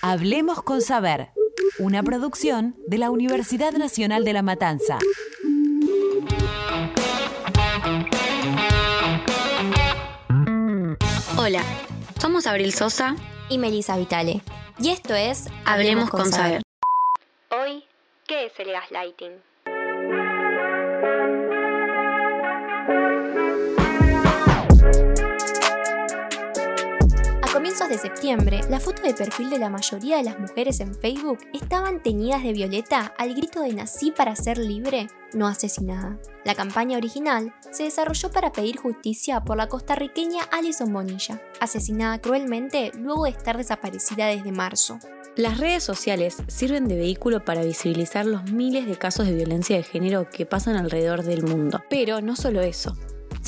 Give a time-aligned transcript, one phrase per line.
[0.00, 1.30] Hablemos con Saber,
[1.80, 4.98] una producción de la Universidad Nacional de La Matanza.
[11.36, 11.62] Hola,
[12.20, 13.16] somos Abril Sosa
[13.48, 14.42] y Melissa Vitale.
[14.78, 16.62] Y esto es Hablemos, con, Saber.
[17.50, 17.84] Hoy,
[18.26, 19.32] ¿qué es el gaslighting?
[27.88, 32.02] De septiembre, la foto de perfil de la mayoría de las mujeres en Facebook estaban
[32.02, 36.18] teñidas de violeta al grito de nací para ser libre, no asesinada.
[36.44, 42.92] La campaña original se desarrolló para pedir justicia por la costarriqueña Alison Bonilla, asesinada cruelmente
[42.94, 44.98] luego de estar desaparecida desde marzo.
[45.34, 49.82] Las redes sociales sirven de vehículo para visibilizar los miles de casos de violencia de
[49.82, 51.82] género que pasan alrededor del mundo.
[51.88, 52.98] Pero no solo eso,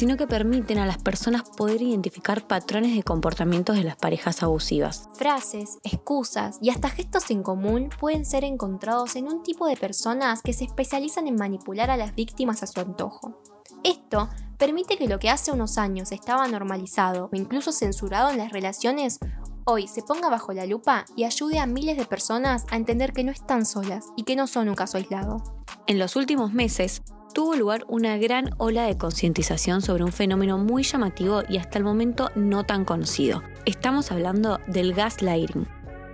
[0.00, 5.10] sino que permiten a las personas poder identificar patrones de comportamientos de las parejas abusivas.
[5.12, 10.40] Frases, excusas y hasta gestos en común pueden ser encontrados en un tipo de personas
[10.40, 13.42] que se especializan en manipular a las víctimas a su antojo.
[13.84, 18.52] Esto permite que lo que hace unos años estaba normalizado o incluso censurado en las
[18.52, 19.18] relaciones
[19.66, 23.22] hoy se ponga bajo la lupa y ayude a miles de personas a entender que
[23.22, 25.42] no están solas y que no son un caso aislado.
[25.86, 30.82] En los últimos meses, tuvo lugar una gran ola de concientización sobre un fenómeno muy
[30.82, 33.42] llamativo y hasta el momento no tan conocido.
[33.64, 35.66] Estamos hablando del gaslighting,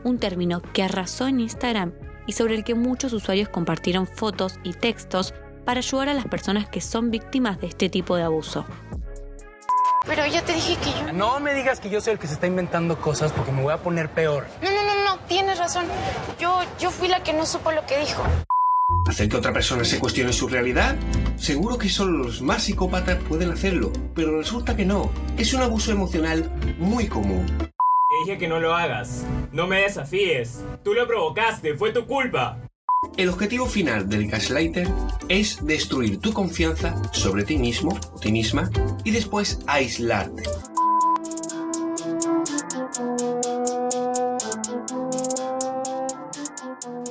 [0.04, 1.92] un término que arrasó en Instagram
[2.26, 6.68] y sobre el que muchos usuarios compartieron fotos y textos para ayudar a las personas
[6.68, 8.64] que son víctimas de este tipo de abuso.
[10.06, 11.12] Pero yo te dije que yo...
[11.12, 13.72] No me digas que yo soy el que se está inventando cosas porque me voy
[13.72, 14.46] a poner peor.
[14.62, 15.86] No, no, no, no, tienes razón.
[16.38, 18.22] Yo, yo fui la que no supo lo que dijo.
[19.06, 20.96] ¿Hacer que otra persona se cuestione su realidad?
[21.36, 25.12] Seguro que solo los más psicópatas pueden hacerlo, pero resulta que no.
[25.38, 27.46] Es un abuso emocional muy común.
[27.58, 29.24] Te dije que no lo hagas.
[29.52, 30.64] No me desafíes.
[30.82, 32.58] Tú lo provocaste, fue tu culpa.
[33.16, 34.88] El objetivo final del gaslighter
[35.28, 38.68] es destruir tu confianza sobre ti mismo o ti misma
[39.04, 40.42] y después aislarte.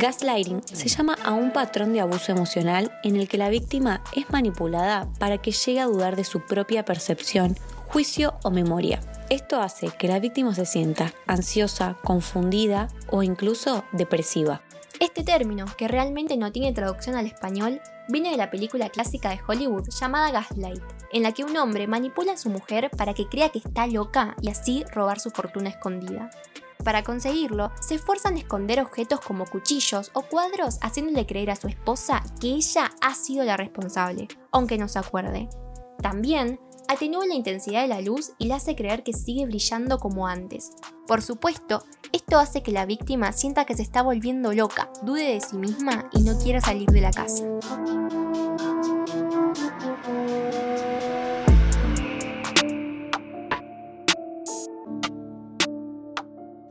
[0.06, 4.30] Gaslighting se llama a un patrón de abuso emocional en el que la víctima es
[4.30, 7.58] manipulada para que llegue a dudar de su propia percepción,
[7.88, 9.00] juicio o memoria.
[9.32, 14.62] Esto hace que la víctima se sienta ansiosa, confundida o incluso depresiva.
[15.00, 19.40] Este término, que realmente no tiene traducción al español, viene de la película clásica de
[19.48, 20.84] Hollywood llamada Gaslight,
[21.14, 24.36] en la que un hombre manipula a su mujer para que crea que está loca
[24.40, 26.30] y así robar su fortuna escondida.
[26.86, 31.68] Para conseguirlo, se esfuerzan a esconder objetos como cuchillos o cuadros haciéndole creer a su
[31.68, 35.50] esposa que ella ha sido la responsable, aunque no se acuerde.
[36.00, 40.28] También atenúa la intensidad de la luz y la hace creer que sigue brillando como
[40.28, 40.70] antes.
[41.08, 45.42] Por supuesto, esto hace que la víctima sienta que se está volviendo loca, dude de
[45.42, 47.46] sí misma y no quiera salir de la casa.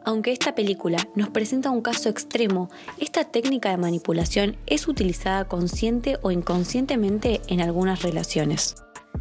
[0.05, 6.19] Aunque esta película nos presenta un caso extremo, esta técnica de manipulación es utilizada consciente
[6.21, 8.75] o inconscientemente en algunas relaciones.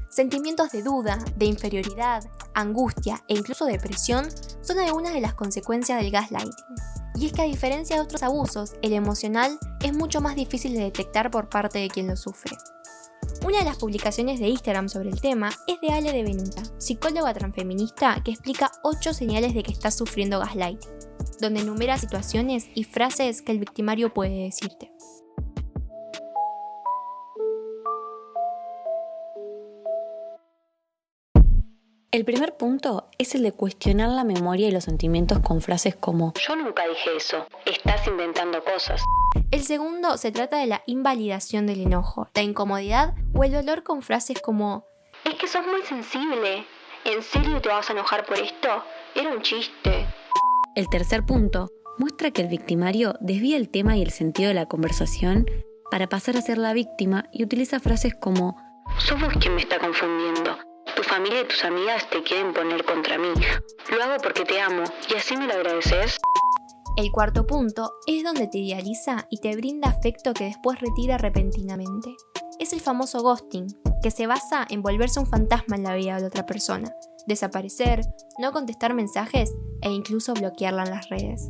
[0.09, 2.23] Sentimientos de duda, de inferioridad,
[2.53, 4.27] angustia e incluso depresión
[4.61, 6.51] son algunas de las consecuencias del gaslighting.
[7.15, 10.81] Y es que a diferencia de otros abusos, el emocional es mucho más difícil de
[10.81, 12.57] detectar por parte de quien lo sufre.
[13.45, 17.33] Una de las publicaciones de Instagram sobre el tema es de Ale de Benuta, psicóloga
[17.33, 20.89] transfeminista que explica 8 señales de que estás sufriendo gaslighting,
[21.41, 24.93] donde enumera situaciones y frases que el victimario puede decirte.
[32.13, 36.31] El primer punto es el de cuestionar la memoria y los sentimientos con frases como
[36.35, 39.01] Yo nunca dije eso, estás inventando cosas.
[39.49, 44.03] El segundo se trata de la invalidación del enojo, la incomodidad o el dolor con
[44.03, 44.85] frases como
[45.25, 46.67] Es que sos muy sensible.
[47.03, 48.83] ¿En serio te vas a enojar por esto?
[49.15, 50.05] Era un chiste.
[50.75, 54.67] El tercer punto muestra que el victimario desvía el tema y el sentido de la
[54.67, 55.47] conversación
[55.89, 58.55] para pasar a ser la víctima y utiliza frases como
[58.99, 60.59] Sos vos quien me está confundiendo
[60.95, 63.29] tu familia y tus amigas te quieren poner contra mí.
[63.89, 66.19] Lo hago porque te amo y así me lo agradeces.
[66.95, 72.15] El cuarto punto es donde te idealiza y te brinda afecto que después retira repentinamente.
[72.59, 73.67] Es el famoso ghosting,
[74.03, 76.93] que se basa en volverse un fantasma en la vida de la otra persona,
[77.25, 78.01] desaparecer,
[78.37, 79.51] no contestar mensajes
[79.81, 81.49] e incluso bloquearla en las redes.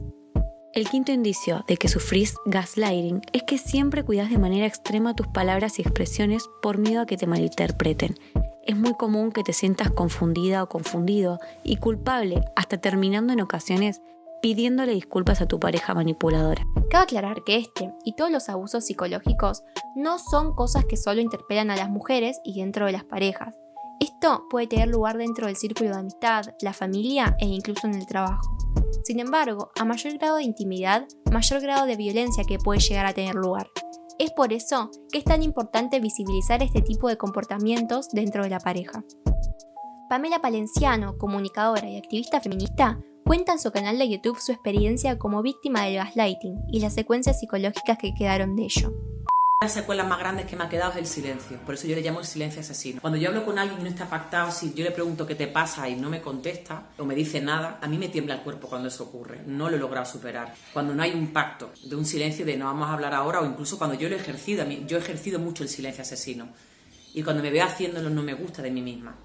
[0.74, 5.28] El quinto indicio de que sufrís gaslighting es que siempre cuidas de manera extrema tus
[5.28, 8.16] palabras y expresiones por miedo a que te malinterpreten
[8.65, 14.01] es muy común que te sientas confundida o confundido y culpable, hasta terminando en ocasiones
[14.42, 16.65] pidiéndole disculpas a tu pareja manipuladora.
[16.89, 19.63] Cabe aclarar que este y todos los abusos psicológicos
[19.95, 23.56] no son cosas que solo interpelan a las mujeres y dentro de las parejas.
[24.01, 28.06] Esto puede tener lugar dentro del círculo de amistad, la familia e incluso en el
[28.06, 28.57] trabajo.
[29.04, 33.13] Sin embargo, a mayor grado de intimidad, mayor grado de violencia que puede llegar a
[33.13, 33.68] tener lugar.
[34.19, 38.60] Es por eso que es tan importante visibilizar este tipo de comportamientos dentro de la
[38.60, 39.04] pareja.
[40.10, 45.42] Pamela Palenciano, comunicadora y activista feminista, cuenta en su canal de YouTube su experiencia como
[45.42, 48.94] víctima del gaslighting y las secuencias psicológicas que quedaron de ello.
[49.63, 52.01] Las secuelas más grandes que me ha quedado es el silencio, por eso yo le
[52.01, 53.00] llamo el silencio asesino.
[53.00, 55.48] Cuando yo hablo con alguien y no está pactado, si yo le pregunto qué te
[55.48, 58.68] pasa y no me contesta o me dice nada, a mí me tiembla el cuerpo
[58.68, 60.54] cuando eso ocurre, no lo he logrado superar.
[60.74, 63.45] Cuando no hay un pacto de un silencio de no vamos a hablar ahora o
[63.45, 66.50] incluso cuando yo lo he ejercido, yo he ejercido mucho el silencio asesino
[67.13, 69.16] y cuando me veo haciéndolo no me gusta de mí misma.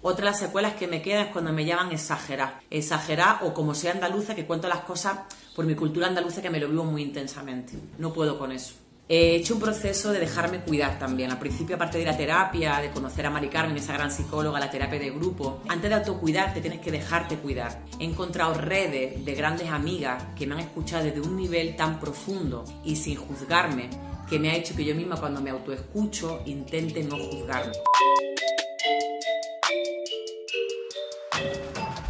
[0.00, 2.60] Otra de las secuelas que me queda es cuando me llaman exagerar.
[2.70, 5.18] Exagerar o como sea andaluza, que cuento las cosas
[5.56, 7.72] por mi cultura andaluza que me lo vivo muy intensamente.
[7.98, 8.74] No puedo con eso.
[9.10, 11.30] He hecho un proceso de dejarme cuidar también.
[11.30, 14.70] Al principio, aparte de la terapia, de conocer a Mari Carmen, esa gran psicóloga, la
[14.70, 17.80] terapia de grupo, antes de autocuidarte tienes que dejarte cuidar.
[17.98, 22.66] He encontrado redes de grandes amigas que me han escuchado desde un nivel tan profundo
[22.84, 23.88] y sin juzgarme,
[24.28, 27.72] que me ha hecho que yo misma cuando me autoescucho intente no juzgarme.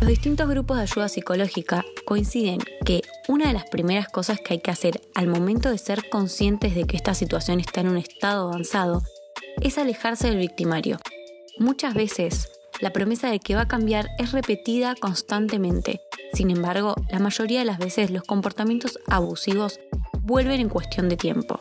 [0.01, 4.61] Los distintos grupos de ayuda psicológica coinciden que una de las primeras cosas que hay
[4.61, 8.51] que hacer al momento de ser conscientes de que esta situación está en un estado
[8.51, 9.03] avanzado
[9.61, 11.01] es alejarse del victimario.
[11.59, 12.49] Muchas veces
[12.81, 16.01] la promesa de que va a cambiar es repetida constantemente.
[16.35, 19.81] Sin embargo, la mayoría de las veces los comportamientos abusivos
[20.21, 21.59] vuelven en cuestión de tiempo.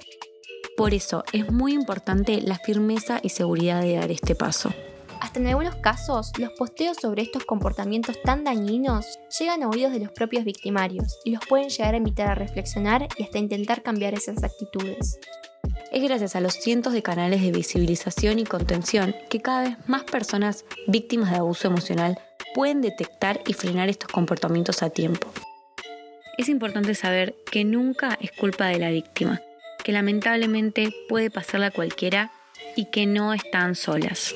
[0.78, 4.72] Por eso es muy importante la firmeza y seguridad de dar este paso.
[5.22, 10.00] Hasta en algunos casos, los posteos sobre estos comportamientos tan dañinos llegan a oídos de
[10.00, 14.14] los propios victimarios y los pueden llegar a invitar a reflexionar y hasta intentar cambiar
[14.14, 15.20] esas actitudes.
[15.92, 20.04] Es gracias a los cientos de canales de visibilización y contención que cada vez más
[20.04, 22.20] personas víctimas de abuso emocional
[22.54, 25.28] pueden detectar y frenar estos comportamientos a tiempo.
[26.38, 29.42] Es importante saber que nunca es culpa de la víctima,
[29.84, 32.32] que lamentablemente puede pasarla a cualquiera
[32.76, 34.36] y que no están solas.